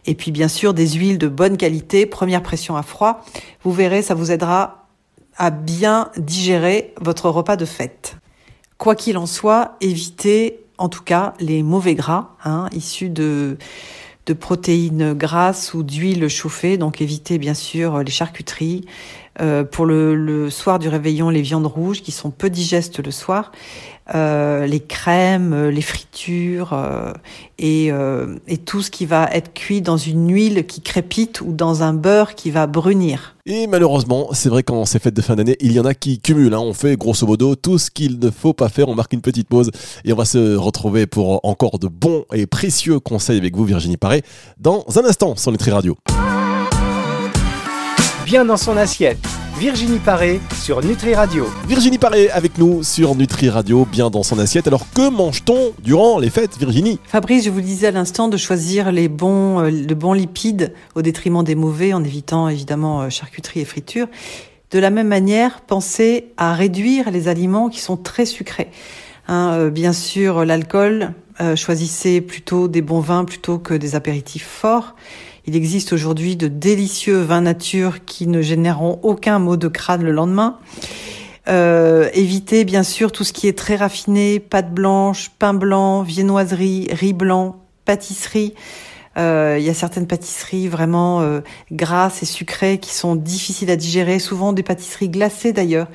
et 0.06 0.16
puis 0.16 0.32
bien 0.32 0.48
sûr 0.48 0.74
des 0.74 0.88
huiles 0.90 1.18
de 1.18 1.28
bonne 1.28 1.58
qualité, 1.58 2.06
première 2.06 2.44
pression 2.44 2.76
à 2.76 2.84
froid. 2.84 3.24
Vous 3.64 3.72
verrez, 3.72 4.02
ça 4.02 4.14
vous 4.14 4.32
aidera 4.32 4.88
à 5.38 5.52
bien 5.52 6.10
digérer 6.18 6.94
votre 7.00 7.30
repas 7.30 7.56
de 7.56 7.66
fête. 7.66 8.18
Quoi 8.78 8.96
qu'il 8.96 9.18
en 9.18 9.26
soit, 9.26 9.78
évitez 9.80 10.60
en 10.78 10.90
tout 10.90 11.04
cas 11.04 11.34
les 11.40 11.64
mauvais 11.64 11.96
gras 11.96 12.32
hein, 12.44 12.68
issus 12.74 13.10
de 13.10 13.58
de 14.26 14.34
protéines 14.34 15.14
grasses 15.14 15.74
ou 15.74 15.84
d'huile 15.84 16.30
chauffée, 16.30 16.78
donc 16.78 17.02
évitez 17.02 17.38
bien 17.38 17.54
sûr 17.54 18.00
les 18.00 18.12
charcuteries, 18.12 18.86
euh, 19.42 19.64
pour 19.64 19.86
le, 19.86 20.50
soir 20.50 20.80
du 20.80 20.88
réveillon, 20.88 21.30
les 21.30 21.42
viandes 21.42 21.66
rouges 21.66 22.02
qui 22.02 22.12
sont 22.12 22.30
peu 22.30 22.50
digestes 22.50 23.04
le 23.04 23.12
soir, 23.12 23.52
euh, 24.14 24.68
les 24.68 24.80
crèmes, 24.80 25.54
euh, 25.54 25.72
les 25.72 25.82
fritures 25.82 26.78
et, 27.58 27.92
tout 28.66 28.82
ce 28.82 28.92
qui 28.92 29.06
va 29.06 29.30
être 29.32 29.54
cuit 29.54 29.82
dans 29.82 29.98
une 29.98 30.32
huile 30.32 30.66
qui 30.66 30.82
crépite 30.82 31.42
ou 31.42 31.52
dans 31.52 31.84
un 31.84 31.94
beurre 31.94 32.36
qui 32.36 32.52
va 32.52 32.68
brunir. 32.68 33.36
Et 33.46 33.68
malheureusement, 33.68 34.30
c'est 34.32 34.50
vrai 34.50 34.64
qu'en 34.64 34.86
ces 34.86 35.00
fêtes 35.00 35.16
de 35.16 35.22
fin 35.22 35.36
d'année, 35.36 35.58
il 35.60 35.74
y 35.74 35.80
en 35.80 35.86
a 35.86 35.94
qui 35.94 36.20
cumulent. 36.20 36.54
Hein. 36.54 36.60
On 36.60 36.74
fait 36.74 36.96
grosso 36.96 37.26
modo 37.28 37.56
tout 37.56 37.78
ce 37.78 37.92
qu'il 37.92 38.20
ne 38.20 38.30
faut 38.30 38.54
pas 38.54 38.70
faire. 38.70 38.88
On 38.88 38.96
marque 38.96 39.14
une 39.14 39.22
petite 39.22 39.50
pause 39.50 39.72
et 40.06 40.14
on 40.14 40.16
va 40.16 40.26
se 40.26 40.56
retrouver 40.56 41.08
pour 41.08 41.44
encore 41.44 41.80
de 41.80 41.88
bons 41.88 42.26
et 42.34 42.46
précieux 42.46 43.00
conseils 43.00 43.38
avec 43.38 43.56
vous, 43.56 43.66
Virginie 43.66 43.98
Paré, 43.98 44.22
dans 44.60 44.86
un 44.96 45.06
instant 45.06 45.36
sur 45.36 45.52
Nutri 45.52 45.72
Radio 45.72 45.98
bien 48.24 48.46
dans 48.46 48.58
son 48.58 48.78
assiette. 48.78 49.20
Virginie 49.60 50.00
Paré 50.00 50.40
sur 50.62 50.82
Nutri 50.84 51.14
Radio. 51.14 51.46
Virginie 51.68 51.98
Paré 51.98 52.30
avec 52.30 52.58
nous 52.58 52.82
sur 52.82 53.16
Nutri 53.16 53.50
Radio, 53.50 53.86
bien 53.86 54.10
dans 54.10 54.24
son 54.24 54.40
assiette. 54.40 54.68
Alors 54.68 54.90
que 54.92 55.10
mange-t-on 55.10 55.74
durant 55.84 56.20
les 56.20 56.30
fêtes, 56.30 56.58
Virginie? 56.58 57.00
Fabrice, 57.04 57.46
je 57.46 57.50
vous 57.50 57.62
disais 57.62 57.88
à 57.88 57.92
l'instant 57.92 58.30
de 58.30 58.38
choisir 58.38 58.92
les 58.92 59.10
bons, 59.10 59.60
euh, 59.60 59.94
bons 59.94 60.14
lipides 60.14 60.74
au 60.96 61.02
détriment 61.02 61.44
des 61.44 61.56
mauvais, 61.56 61.94
en 61.94 62.04
évitant 62.04 62.48
évidemment 62.48 63.02
euh, 63.02 63.10
charcuterie 63.10 63.60
et 63.60 63.66
friture. 63.66 64.08
De 64.72 64.80
la 64.80 64.90
même 64.90 65.08
manière, 65.08 65.62
pensez 65.62 66.32
à 66.38 66.54
réduire 66.54 67.12
les 67.12 67.28
aliments 67.28 67.70
qui 67.70 67.80
sont 67.80 67.98
très 67.98 68.26
sucrés. 68.26 68.72
Hein, 69.28 69.52
euh, 69.54 69.70
bien 69.70 69.94
sûr, 69.94 70.46
l'alcool, 70.46 71.14
choisissez 71.56 72.22
plutôt 72.22 72.68
des 72.68 72.82
bons 72.82 73.00
vins 73.00 73.26
plutôt 73.26 73.58
que 73.58 73.74
des 73.74 73.96
apéritifs 73.96 74.48
forts. 74.48 74.96
Il 75.46 75.58
existe 75.58 75.92
aujourd'hui 75.92 76.38
de 76.38 76.48
délicieux 76.48 77.20
vins 77.20 77.42
nature 77.42 78.06
qui 78.06 78.28
ne 78.28 78.42
généreront 78.42 79.00
aucun 79.04 79.40
mot 79.40 79.58
de 79.58 79.68
crâne 79.68 80.02
le 80.02 80.14
lendemain. 80.14 80.58
Euh, 81.50 82.10
évitez 82.14 82.64
bien 82.64 82.84
sûr 82.84 83.12
tout 83.12 83.26
ce 83.26 83.34
qui 83.34 83.50
est 83.50 83.58
très 83.58 83.76
raffiné, 83.76 84.40
pâte 84.40 84.74
blanche, 84.74 85.32
pain 85.38 85.54
blanc, 85.54 86.02
viennoiserie, 86.02 86.88
riz 86.92 87.12
blanc, 87.12 87.58
pâtisserie. 87.84 88.54
Euh, 89.18 89.58
il 89.60 89.66
y 89.66 89.70
a 89.70 89.74
certaines 89.74 90.08
pâtisseries 90.08 90.70
vraiment 90.70 91.22
euh, 91.22 91.42
grasses 91.72 92.24
et 92.24 92.26
sucrées 92.26 92.80
qui 92.80 92.94
sont 92.94 93.18
difficiles 93.18 93.70
à 93.70 93.76
digérer, 93.76 94.20
souvent 94.20 94.54
des 94.54 94.64
pâtisseries 94.64 95.10
glacées 95.10 95.52
d'ailleurs. 95.52 95.88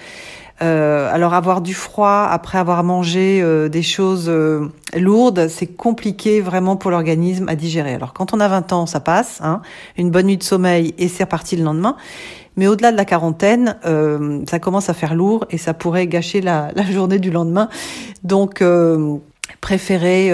Euh, 0.60 1.08
alors 1.12 1.34
avoir 1.34 1.60
du 1.60 1.72
froid 1.72 2.26
après 2.28 2.58
avoir 2.58 2.82
mangé 2.82 3.40
euh, 3.40 3.68
des 3.68 3.82
choses 3.82 4.26
euh, 4.28 4.68
lourdes, 4.96 5.46
c'est 5.48 5.68
compliqué 5.68 6.40
vraiment 6.40 6.76
pour 6.76 6.90
l'organisme 6.90 7.48
à 7.48 7.54
digérer. 7.54 7.94
Alors 7.94 8.12
quand 8.12 8.34
on 8.34 8.40
a 8.40 8.48
20 8.48 8.72
ans, 8.72 8.86
ça 8.86 8.98
passe, 8.98 9.38
hein, 9.42 9.62
une 9.96 10.10
bonne 10.10 10.26
nuit 10.26 10.36
de 10.36 10.42
sommeil 10.42 10.94
et 10.98 11.06
c'est 11.06 11.24
reparti 11.24 11.56
le 11.56 11.62
lendemain. 11.62 11.96
Mais 12.56 12.66
au-delà 12.66 12.90
de 12.90 12.96
la 12.96 13.04
quarantaine, 13.04 13.76
ça 14.48 14.58
commence 14.58 14.88
à 14.88 14.94
faire 14.94 15.14
lourd 15.14 15.46
et 15.48 15.58
ça 15.58 15.74
pourrait 15.74 16.08
gâcher 16.08 16.40
la, 16.40 16.72
la 16.74 16.82
journée 16.82 17.20
du 17.20 17.30
lendemain. 17.30 17.68
Donc 18.24 18.64
préférez 19.60 20.32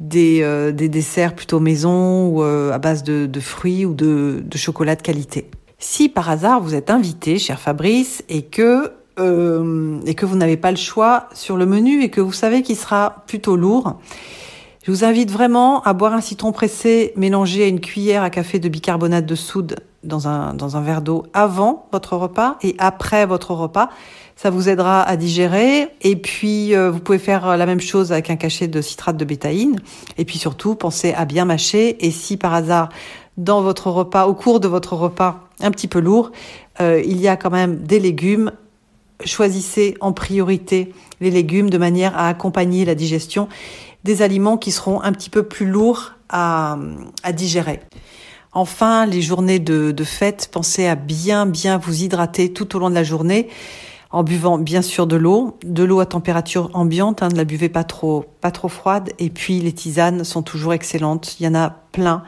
des, 0.00 0.72
des, 0.72 0.88
desserts 0.88 1.34
plutôt 1.34 1.60
maison 1.60 2.28
ou 2.28 2.42
à 2.42 2.78
base 2.78 3.02
de, 3.02 3.26
de 3.26 3.40
fruits 3.40 3.84
ou 3.84 3.92
de, 3.92 4.42
de 4.42 4.56
chocolat 4.56 4.96
de 4.96 5.02
qualité. 5.02 5.50
Si 5.78 6.08
par 6.08 6.30
hasard 6.30 6.62
vous 6.62 6.74
êtes 6.74 6.88
invité, 6.88 7.38
cher 7.38 7.60
Fabrice, 7.60 8.24
et 8.30 8.40
que 8.40 8.90
euh, 9.18 10.00
et 10.06 10.14
que 10.14 10.26
vous 10.26 10.36
n'avez 10.36 10.56
pas 10.56 10.70
le 10.70 10.76
choix 10.76 11.28
sur 11.34 11.56
le 11.56 11.66
menu 11.66 12.02
et 12.02 12.08
que 12.08 12.20
vous 12.20 12.32
savez 12.32 12.62
qu'il 12.62 12.76
sera 12.76 13.24
plutôt 13.26 13.56
lourd, 13.56 13.98
je 14.84 14.90
vous 14.90 15.04
invite 15.04 15.30
vraiment 15.30 15.80
à 15.82 15.92
boire 15.92 16.12
un 16.12 16.20
citron 16.20 16.50
pressé 16.50 17.12
mélangé 17.16 17.64
à 17.64 17.68
une 17.68 17.80
cuillère 17.80 18.22
à 18.22 18.30
café 18.30 18.58
de 18.58 18.68
bicarbonate 18.68 19.26
de 19.26 19.34
soude 19.36 19.76
dans 20.02 20.26
un, 20.26 20.54
dans 20.54 20.76
un 20.76 20.80
verre 20.80 21.02
d'eau 21.02 21.24
avant 21.32 21.86
votre 21.92 22.16
repas 22.16 22.56
et 22.62 22.74
après 22.78 23.26
votre 23.26 23.52
repas. 23.52 23.90
Ça 24.34 24.50
vous 24.50 24.68
aidera 24.68 25.02
à 25.02 25.16
digérer. 25.16 25.88
Et 26.00 26.16
puis, 26.16 26.74
euh, 26.74 26.90
vous 26.90 26.98
pouvez 26.98 27.20
faire 27.20 27.56
la 27.56 27.64
même 27.64 27.80
chose 27.80 28.10
avec 28.10 28.28
un 28.28 28.34
cachet 28.34 28.66
de 28.66 28.80
citrate 28.80 29.16
de 29.16 29.24
bétaïne. 29.24 29.78
Et 30.18 30.24
puis 30.24 30.38
surtout, 30.38 30.74
pensez 30.74 31.12
à 31.12 31.26
bien 31.26 31.44
mâcher. 31.44 32.04
Et 32.04 32.10
si 32.10 32.36
par 32.36 32.52
hasard, 32.52 32.88
dans 33.36 33.62
votre 33.62 33.88
repas, 33.90 34.26
au 34.26 34.34
cours 34.34 34.58
de 34.58 34.68
votre 34.68 34.94
repas 34.94 35.48
un 35.60 35.70
petit 35.70 35.88
peu 35.88 36.00
lourd, 36.00 36.32
euh, 36.80 37.00
il 37.04 37.20
y 37.20 37.28
a 37.28 37.36
quand 37.36 37.50
même 37.50 37.78
des 37.82 38.00
légumes, 38.00 38.50
choisissez 39.24 39.96
en 40.00 40.12
priorité 40.12 40.92
les 41.20 41.30
légumes 41.30 41.70
de 41.70 41.78
manière 41.78 42.16
à 42.16 42.28
accompagner 42.28 42.84
la 42.84 42.94
digestion 42.94 43.48
des 44.04 44.22
aliments 44.22 44.56
qui 44.56 44.72
seront 44.72 45.00
un 45.02 45.12
petit 45.12 45.30
peu 45.30 45.44
plus 45.44 45.66
lourds 45.66 46.12
à, 46.28 46.78
digérer. 47.32 47.80
Enfin, 48.52 49.06
les 49.06 49.22
journées 49.22 49.58
de, 49.58 49.92
de 49.92 50.04
fête, 50.04 50.48
pensez 50.50 50.86
à 50.86 50.94
bien 50.94 51.46
bien 51.46 51.78
vous 51.78 52.02
hydrater 52.02 52.52
tout 52.52 52.74
au 52.76 52.78
long 52.78 52.90
de 52.90 52.94
la 52.94 53.04
journée 53.04 53.48
en 54.12 54.22
buvant 54.22 54.58
bien 54.58 54.82
sûr 54.82 55.06
de 55.06 55.16
l'eau, 55.16 55.58
de 55.64 55.82
l'eau 55.82 56.00
à 56.00 56.06
température 56.06 56.70
ambiante, 56.74 57.22
hein, 57.22 57.30
ne 57.30 57.36
la 57.36 57.44
buvez 57.44 57.70
pas 57.70 57.82
trop, 57.82 58.26
pas 58.40 58.50
trop 58.50 58.68
froide. 58.68 59.10
Et 59.18 59.30
puis 59.30 59.58
les 59.60 59.72
tisanes 59.72 60.22
sont 60.22 60.42
toujours 60.42 60.74
excellentes. 60.74 61.36
Il 61.40 61.44
y 61.44 61.48
en 61.48 61.54
a 61.54 61.81
plein. 61.92 62.22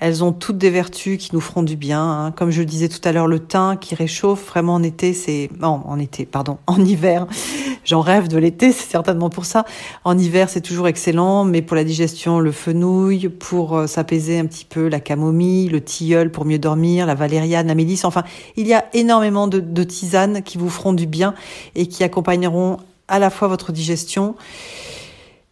Elles 0.00 0.22
ont 0.22 0.32
toutes 0.32 0.58
des 0.58 0.70
vertus 0.70 1.18
qui 1.18 1.30
nous 1.32 1.40
feront 1.40 1.62
du 1.62 1.76
bien. 1.76 2.02
Hein. 2.02 2.32
Comme 2.32 2.50
je 2.50 2.60
le 2.60 2.66
disais 2.66 2.88
tout 2.88 3.00
à 3.04 3.12
l'heure, 3.12 3.26
le 3.26 3.38
thym 3.38 3.78
qui 3.80 3.94
réchauffe 3.94 4.44
vraiment 4.48 4.74
en 4.74 4.82
été, 4.82 5.14
c'est 5.14 5.48
non 5.58 5.82
en 5.86 5.98
été, 5.98 6.26
pardon, 6.26 6.58
en 6.66 6.84
hiver. 6.84 7.26
J'en 7.84 8.00
rêve 8.00 8.28
de 8.28 8.36
l'été, 8.36 8.72
c'est 8.72 8.90
certainement 8.90 9.30
pour 9.30 9.44
ça. 9.44 9.64
En 10.04 10.18
hiver, 10.18 10.50
c'est 10.50 10.60
toujours 10.60 10.88
excellent, 10.88 11.44
mais 11.44 11.62
pour 11.62 11.76
la 11.76 11.84
digestion, 11.84 12.40
le 12.40 12.52
fenouil, 12.52 13.28
pour 13.28 13.76
euh, 13.76 13.86
s'apaiser 13.86 14.38
un 14.38 14.46
petit 14.46 14.64
peu, 14.64 14.88
la 14.88 15.00
camomille, 15.00 15.68
le 15.68 15.80
tilleul 15.80 16.30
pour 16.30 16.44
mieux 16.44 16.58
dormir, 16.58 17.06
la 17.06 17.14
valériane, 17.14 17.66
la 17.66 17.74
mélisse. 17.74 18.04
Enfin, 18.04 18.24
il 18.56 18.66
y 18.66 18.74
a 18.74 18.84
énormément 18.94 19.46
de, 19.46 19.60
de 19.60 19.84
tisanes 19.84 20.42
qui 20.42 20.58
vous 20.58 20.70
feront 20.70 20.92
du 20.92 21.06
bien 21.06 21.34
et 21.76 21.86
qui 21.86 22.04
accompagneront 22.04 22.78
à 23.08 23.18
la 23.18 23.30
fois 23.30 23.48
votre 23.48 23.70
digestion 23.70 24.34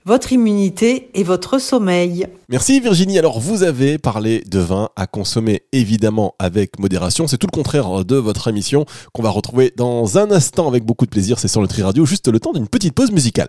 votre 0.05 0.33
immunité 0.33 1.11
et 1.15 1.23
votre 1.23 1.59
sommeil. 1.59 2.27
Merci 2.49 2.81
Virginie. 2.81 3.19
Alors 3.19 3.41
vous 3.41 3.63
avez 3.63 3.99
parlé 3.99 4.43
de 4.47 4.59
vin 4.59 4.89
à 4.97 5.07
consommer 5.07 5.63
évidemment 5.73 6.35
avec 6.39 6.79
modération. 6.79 7.27
C'est 7.27 7.39
tout 7.39 7.47
le 7.51 7.57
contraire 7.57 8.05
de 8.05 8.17
votre 8.17 8.49
émission 8.49 8.85
qu'on 9.13 9.23
va 9.23 9.31
retrouver 9.31 9.73
dans 9.77 10.19
un 10.19 10.31
instant 10.31 10.69
avec 10.69 10.85
beaucoup 10.85 11.07
de 11.07 11.11
plaisir. 11.11 11.39
C'est 11.39 11.49
sur 11.49 11.61
le 11.61 11.69
Tri 11.69 11.83
Radio, 11.83 12.05
juste 12.05 12.29
le 12.29 12.41
temps 12.41 12.53
d'une 12.53 12.69
petite 12.69 12.95
pause 12.95 13.13
musicale. 13.13 13.49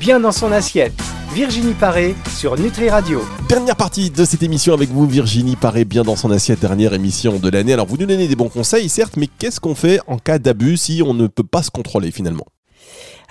Bien 0.00 0.20
dans 0.20 0.32
son 0.32 0.50
assiette. 0.52 0.94
Virginie 1.32 1.74
Paré 1.74 2.16
sur 2.36 2.58
Nutri 2.58 2.90
Radio. 2.90 3.22
Dernière 3.48 3.76
partie 3.76 4.10
de 4.10 4.24
cette 4.24 4.42
émission 4.42 4.74
avec 4.74 4.88
vous, 4.88 5.06
Virginie 5.06 5.54
Paré, 5.54 5.84
bien 5.84 6.02
dans 6.02 6.16
son 6.16 6.32
assiette, 6.32 6.58
dernière 6.58 6.92
émission 6.92 7.38
de 7.38 7.48
l'année. 7.48 7.72
Alors 7.72 7.86
vous 7.86 7.96
nous 7.96 8.06
donnez 8.06 8.26
des 8.26 8.34
bons 8.34 8.48
conseils, 8.48 8.88
certes, 8.88 9.16
mais 9.16 9.28
qu'est-ce 9.38 9.60
qu'on 9.60 9.76
fait 9.76 10.00
en 10.08 10.18
cas 10.18 10.40
d'abus 10.40 10.76
si 10.76 11.02
on 11.06 11.14
ne 11.14 11.28
peut 11.28 11.44
pas 11.44 11.62
se 11.62 11.70
contrôler 11.70 12.10
finalement? 12.10 12.46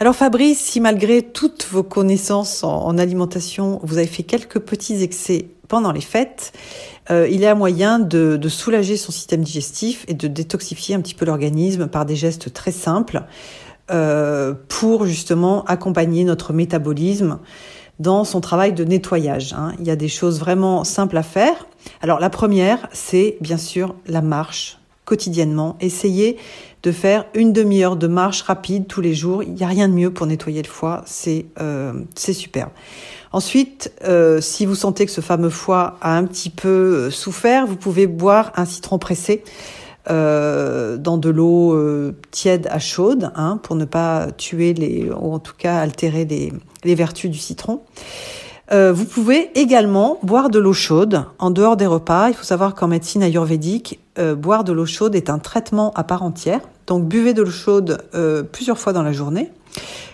Alors 0.02 0.16
Fabrice, 0.16 0.62
si 0.62 0.80
malgré 0.80 1.22
toutes 1.22 1.68
vos 1.70 1.84
connaissances 1.84 2.64
en, 2.64 2.98
alimentation, 2.98 3.82
vous 3.84 3.98
avez 3.98 4.08
fait 4.08 4.24
quelques 4.24 4.60
petits 4.60 5.04
excès 5.04 5.50
pendant 5.68 5.92
les 5.92 6.00
fêtes, 6.00 6.54
euh, 7.12 7.28
il 7.30 7.42
y 7.42 7.46
a 7.46 7.54
moyen 7.54 8.00
de, 8.00 8.40
soulager 8.48 8.96
son 8.96 9.12
système 9.12 9.42
digestif 9.42 10.06
et 10.08 10.14
de 10.14 10.30
détoxifier 10.30 10.96
un 10.96 11.02
petit 11.02 11.16
peu 11.16 11.26
l'organisme 11.26 11.88
par 11.88 12.06
des 12.06 12.16
gestes 12.16 12.54
très 12.54 12.72
simples 12.72 13.24
euh, 13.92 14.54
pour 14.70 15.06
justement 15.06 15.66
accompagner 15.66 16.24
notre 16.24 16.54
métabolisme 16.54 17.40
dans 18.00 18.24
son 18.24 18.40
travail 18.40 18.72
de 18.72 18.86
nettoyage. 18.86 19.52
Hein. 19.52 19.74
Il 19.80 19.86
y 19.86 19.92
a 19.92 19.98
des 19.98 20.08
choses 20.08 20.40
vraiment 20.40 20.86
simples 20.86 21.18
à 21.18 21.24
faire. 21.24 21.68
Alors 22.02 22.22
la 22.22 22.30
première, 22.30 22.88
c'est 22.94 23.38
bien 23.42 23.58
sûr 23.58 23.96
la 24.08 24.22
marche 24.22 24.79
quotidiennement. 25.10 25.76
Essayez 25.82 26.38
de 26.84 26.92
faire 26.92 27.26
une 27.34 27.52
demi-heure 27.52 27.96
de 27.96 28.06
marche 28.06 28.44
rapide 28.44 28.86
tous 28.86 29.02
les 29.02 29.16
jours. 29.16 29.42
Il 29.42 29.54
n'y 29.54 29.64
a 29.64 29.68
rien 29.68 29.88
de 29.90 29.94
mieux 29.94 30.12
pour 30.12 30.28
nettoyer 30.28 30.62
le 30.62 30.68
foie, 30.68 31.02
c'est 31.06 31.48
euh, 31.60 31.94
super. 32.16 32.70
Ensuite, 33.32 33.92
euh, 34.06 34.40
si 34.40 34.68
vous 34.68 34.76
sentez 34.76 35.08
que 35.08 35.12
ce 35.12 35.22
fameux 35.22 35.50
foie 35.50 35.98
a 36.02 36.16
un 36.16 36.26
petit 36.26 36.52
peu 36.52 36.70
euh, 36.70 37.10
souffert, 37.12 37.66
vous 37.66 37.76
pouvez 37.76 38.06
boire 38.06 38.52
un 38.56 38.66
citron 38.66 39.00
pressé 39.00 39.44
dans 40.08 41.20
de 41.20 41.30
l'eau 41.30 41.78
tiède 42.32 42.68
à 42.72 42.80
chaude, 42.80 43.32
hein, 43.36 43.60
pour 43.62 43.76
ne 43.76 43.86
pas 43.86 44.32
tuer 44.32 44.74
les, 44.74 45.08
ou 45.12 45.34
en 45.34 45.38
tout 45.38 45.54
cas 45.56 45.78
altérer 45.78 46.26
les, 46.26 46.96
vertus 46.96 47.30
du 47.30 47.38
citron. 47.38 47.82
Vous 48.72 49.06
pouvez 49.06 49.52
également 49.54 50.18
boire 50.24 50.50
de 50.50 50.58
l'eau 50.58 50.74
chaude 50.74 51.26
en 51.38 51.52
dehors 51.52 51.78
des 51.78 51.86
repas. 51.86 52.30
Il 52.30 52.34
faut 52.34 52.44
savoir 52.44 52.74
qu'en 52.74 52.88
médecine 52.88 53.22
ayurvédique, 53.22 54.00
euh, 54.20 54.36
boire 54.36 54.64
de 54.64 54.74
l'eau 54.74 54.86
chaude 54.86 55.16
est 55.16 55.30
un 55.30 55.40
traitement 55.40 55.92
à 55.96 56.04
part 56.04 56.24
entière. 56.24 56.62
Donc 56.88 57.08
buvez 57.08 57.34
de 57.34 57.42
l'eau 57.42 57.52
chaude 57.52 58.04
euh, 58.14 58.44
plusieurs 58.44 58.78
fois 58.78 58.94
dans 58.94 59.04
la 59.04 59.12
journée. 59.14 59.52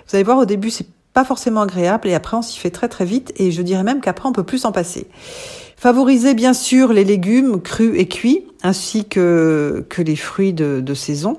Vous 0.08 0.16
allez 0.16 0.24
voir 0.24 0.38
au 0.38 0.46
début 0.46 0.70
c'est 0.70 0.88
pas 1.14 1.24
forcément 1.24 1.62
agréable 1.62 2.08
et 2.08 2.14
après 2.14 2.36
on 2.38 2.42
s'y 2.42 2.60
fait 2.60 2.72
très 2.72 2.90
très 2.90 3.06
vite 3.06 3.34
et 3.38 3.52
je 3.52 3.62
dirais 3.62 3.84
même 3.84 4.02
qu'après 4.02 4.28
on 4.28 4.34
peut 4.34 4.44
plus 4.44 4.60
s'en 4.60 4.72
passer. 4.72 5.08
Favorisez 5.78 6.34
bien 6.34 6.54
sûr 6.54 6.94
les 6.94 7.04
légumes 7.04 7.62
crus 7.62 7.94
et 7.96 8.08
cuits 8.08 8.46
ainsi 8.64 9.06
que, 9.06 9.86
les 9.98 10.16
fruits 10.16 10.54
de 10.54 10.94
saison. 10.94 11.38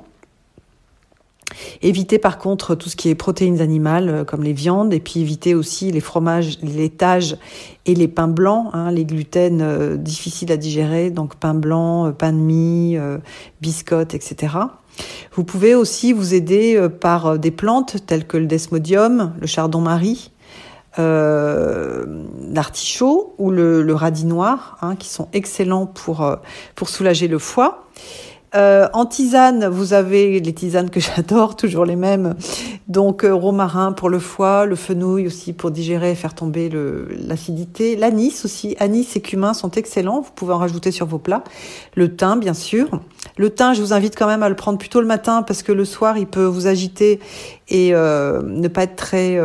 Évitez 1.82 2.18
par 2.18 2.38
contre 2.38 2.74
tout 2.74 2.88
ce 2.88 2.96
qui 2.96 3.08
est 3.08 3.14
protéines 3.14 3.60
animales 3.60 4.08
euh, 4.08 4.24
comme 4.24 4.42
les 4.42 4.52
viandes 4.52 4.92
et 4.92 5.00
puis 5.00 5.20
évitez 5.20 5.54
aussi 5.54 5.92
les 5.92 6.00
fromages, 6.00 6.58
les 6.62 6.72
laitages 6.72 7.36
et 7.84 7.94
les 7.94 8.08
pains 8.08 8.28
blancs, 8.28 8.70
hein, 8.72 8.90
les 8.90 9.04
gluten 9.04 9.60
euh, 9.62 9.96
difficiles 9.96 10.52
à 10.52 10.56
digérer, 10.56 11.10
donc 11.10 11.36
pain 11.36 11.54
blanc, 11.54 12.06
euh, 12.06 12.10
pain 12.10 12.32
de 12.32 12.38
mie, 12.38 12.98
biscottes, 13.60 14.14
etc. 14.14 14.54
Vous 15.32 15.44
pouvez 15.44 15.74
aussi 15.74 16.12
vous 16.12 16.34
aider 16.34 16.88
par 17.00 17.38
des 17.38 17.50
plantes 17.50 18.06
telles 18.06 18.26
que 18.26 18.38
le 18.38 18.46
desmodium, 18.46 19.34
le 19.40 19.46
chardon-marie, 19.46 20.32
l'artichaut 20.96 23.34
ou 23.38 23.50
le, 23.50 23.94
radis 23.94 24.24
noir, 24.24 24.78
hein, 24.80 24.96
qui 24.96 25.08
sont 25.08 25.28
excellents 25.34 25.86
pour 25.86 26.88
soulager 26.88 27.28
le 27.28 27.38
foie. 27.38 27.86
Euh, 28.56 28.88
en 28.94 29.04
tisane, 29.04 29.66
vous 29.66 29.92
avez 29.92 30.40
les 30.40 30.52
tisanes 30.54 30.88
que 30.88 31.00
j'adore, 31.16 31.56
toujours 31.56 31.84
les 31.84 31.96
mêmes. 31.96 32.34
Donc 32.88 33.24
euh, 33.24 33.34
romarin 33.34 33.92
pour 33.92 34.08
le 34.08 34.18
foie, 34.18 34.64
le 34.64 34.76
fenouil 34.76 35.26
aussi 35.26 35.52
pour 35.52 35.70
digérer 35.70 36.12
et 36.12 36.14
faire 36.14 36.34
tomber 36.34 36.70
l'acidité. 37.26 37.96
L'anis 37.96 38.44
aussi, 38.44 38.74
anis 38.78 39.14
et 39.16 39.20
cumin 39.20 39.52
sont 39.52 39.70
excellents, 39.72 40.20
vous 40.20 40.30
pouvez 40.34 40.54
en 40.54 40.58
rajouter 40.58 40.90
sur 40.90 41.06
vos 41.06 41.18
plats. 41.18 41.44
Le 41.94 42.14
thym, 42.16 42.36
bien 42.40 42.54
sûr. 42.54 42.88
Le 43.36 43.50
thym, 43.50 43.74
je 43.74 43.82
vous 43.82 43.92
invite 43.92 44.16
quand 44.16 44.26
même 44.26 44.42
à 44.42 44.48
le 44.48 44.56
prendre 44.56 44.78
plutôt 44.78 45.00
le 45.00 45.06
matin 45.06 45.42
parce 45.42 45.62
que 45.62 45.72
le 45.72 45.84
soir, 45.84 46.16
il 46.16 46.26
peut 46.26 46.46
vous 46.46 46.66
agiter 46.66 47.20
et 47.68 47.90
euh, 47.92 48.40
ne 48.42 48.68
pas 48.68 48.84
être 48.84 48.96
très 48.96 49.38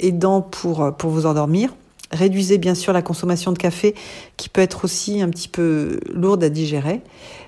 aidant 0.00 0.42
pour, 0.42 0.94
pour 0.96 1.10
vous 1.10 1.24
endormir. 1.24 1.70
Réduisez 2.10 2.58
bien 2.58 2.74
sûr 2.74 2.92
la 2.92 3.00
consommation 3.00 3.52
de 3.52 3.58
café 3.58 3.94
qui 4.36 4.50
peut 4.50 4.60
être 4.60 4.84
aussi 4.84 5.22
un 5.22 5.30
petit 5.30 5.48
peu 5.48 5.98
lourde 6.12 6.44
à 6.44 6.50
digérer. 6.50 7.00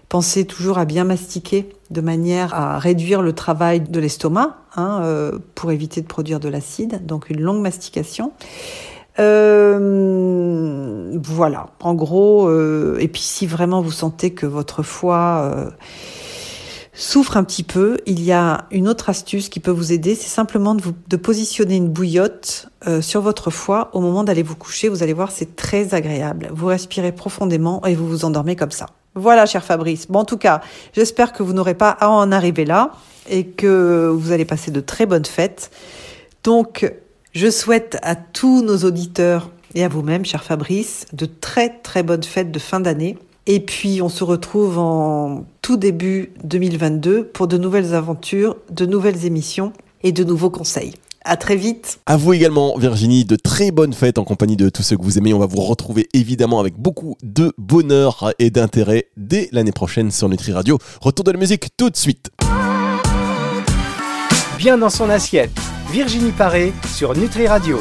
Pensez 0.09 0.45
toujours 0.45 0.79
à 0.79 0.85
bien 0.85 1.05
mastiquer 1.05 1.69
de 1.91 2.01
manière 2.01 2.55
à 2.55 2.79
réduire 2.79 3.23
le 3.23 3.33
travail 3.33 3.81
de 3.81 4.01
l'estomac 4.01 4.59
hein, 4.77 5.01
euh, 5.03 5.39
pour 5.55 5.73
éviter 5.73 6.01
de 6.03 6.07
produire 6.07 6.41
de 6.41 6.49
l'acide, 6.49 7.07
donc 7.07 7.31
une 7.31 7.41
longue 7.41 7.63
mastication. 7.63 8.33
Euh, 9.21 11.17
voilà, 11.23 11.67
en 11.81 11.95
gros, 11.95 12.49
euh, 12.49 12.99
et 12.99 13.09
puis 13.09 13.23
si 13.23 13.47
vraiment 13.47 13.81
vous 13.81 13.93
sentez 13.93 14.33
que 14.33 14.45
votre 14.47 14.83
foie 14.83 15.73
souffre 16.93 17.37
un 17.37 17.45
petit 17.45 17.63
peu, 17.63 17.97
il 18.07 18.23
y 18.23 18.33
a 18.33 18.67
une 18.71 18.89
autre 18.89 19.09
astuce 19.09 19.49
qui 19.49 19.61
peut 19.61 19.71
vous 19.71 19.93
aider, 19.93 20.15
c'est 20.15 20.29
simplement 20.29 20.75
de, 20.75 21.17
positionner 21.17 21.77
une 21.77 21.89
bouillotte 21.89 22.69
sur 23.01 23.21
votre 23.21 23.51
foie 23.51 23.91
au 23.95 24.01
moment 24.01 24.25
d'aller 24.25 24.43
vous 24.43 24.57
coucher. 24.57 24.89
Vous 24.89 25.03
allez 25.03 25.13
voir, 25.13 25.31
c'est 25.33 25.57
très 25.57 25.95
agréable. 25.95 26.51
Vous 26.53 26.67
respirez 26.67 27.13
profondément 27.13 27.85
et 27.85 27.95
vous 27.95 28.07
vous 28.09 28.25
endormez 28.25 28.57
comme 28.57 28.73
ça. 28.73 28.87
Voilà, 29.15 29.47
cher 29.47 29.63
Fabrice. 29.63 30.07
Bon, 30.09 30.21
en 30.21 30.25
tout 30.25 30.39
cas, 30.39 30.61
j'espère 30.93 31.33
que 31.33 31.43
vous 31.43 31.53
n'aurez 31.53 31.75
pas 31.75 31.91
à 31.91 32.09
en 32.09 32.33
arriver 32.33 32.65
là 32.65 32.93
et 33.29 33.47
que 33.47 34.11
vous 34.13 34.33
allez 34.33 34.45
passer 34.45 34.71
de 34.71 34.81
très 34.81 35.07
bonnes 35.07 35.25
fêtes. 35.25 35.71
Donc, 36.43 36.93
je 37.33 37.51
souhaite 37.51 37.97
à 38.03 38.17
tous 38.17 38.63
nos 38.63 38.79
auditeurs 38.79 39.51
et 39.75 39.85
à 39.85 39.89
vous-même, 39.89 40.25
cher 40.25 40.43
Fabrice, 40.43 41.07
de 41.13 41.27
très 41.27 41.69
très 41.69 42.03
bonnes 42.03 42.23
fêtes 42.23 42.51
de 42.51 42.59
fin 42.59 42.81
d'année. 42.81 43.17
Et 43.47 43.61
puis, 43.61 44.03
on 44.03 44.09
se 44.09 44.25
retrouve 44.25 44.79
en 44.79 45.45
tout 45.63 45.77
début 45.77 46.33
2022 46.45 47.25
pour 47.25 47.47
de 47.47 47.59
nouvelles 47.59 47.95
aventures, 47.95 48.57
de 48.71 48.87
nouvelles 48.87 49.27
émissions 49.27 49.73
et 50.03 50.13
de 50.13 50.25
nouveaux 50.25 50.51
conseils. 50.51 50.95
À 51.27 51.39
très 51.39 51.57
vite. 51.57 52.01
À 52.05 52.19
vous 52.19 52.35
également, 52.35 52.77
Virginie, 52.77 53.25
de 53.25 53.37
très 53.37 53.71
bonnes 53.71 53.95
fêtes 53.95 54.19
en 54.19 54.25
compagnie 54.25 54.57
de 54.57 54.69
tous 54.69 54.83
ceux 54.83 54.99
que 54.99 55.03
vous 55.03 55.17
aimez. 55.17 55.33
On 55.33 55.39
va 55.39 55.47
vous 55.47 55.63
retrouver 55.63 56.07
évidemment 56.13 56.61
avec 56.61 56.75
beaucoup 56.77 57.17
de 57.23 57.55
bonheur 57.57 58.35
et 58.39 58.51
d'intérêt 58.51 59.07
dès 59.17 59.49
l'année 59.51 59.73
prochaine 59.73 60.11
sur 60.11 60.29
Nutri 60.29 60.53
Radio. 60.53 60.79
Retour 61.01 61.25
de 61.25 61.33
la 61.33 61.39
musique 61.39 61.75
tout 61.79 61.89
de 61.89 61.97
suite. 61.97 62.31
Bien 64.59 64.77
dans 64.77 64.91
son 64.91 65.09
assiette, 65.09 65.59
Virginie 65.91 66.33
Paré 66.33 66.75
sur 66.95 67.17
Nutri 67.17 67.47
Radio. 67.47 67.79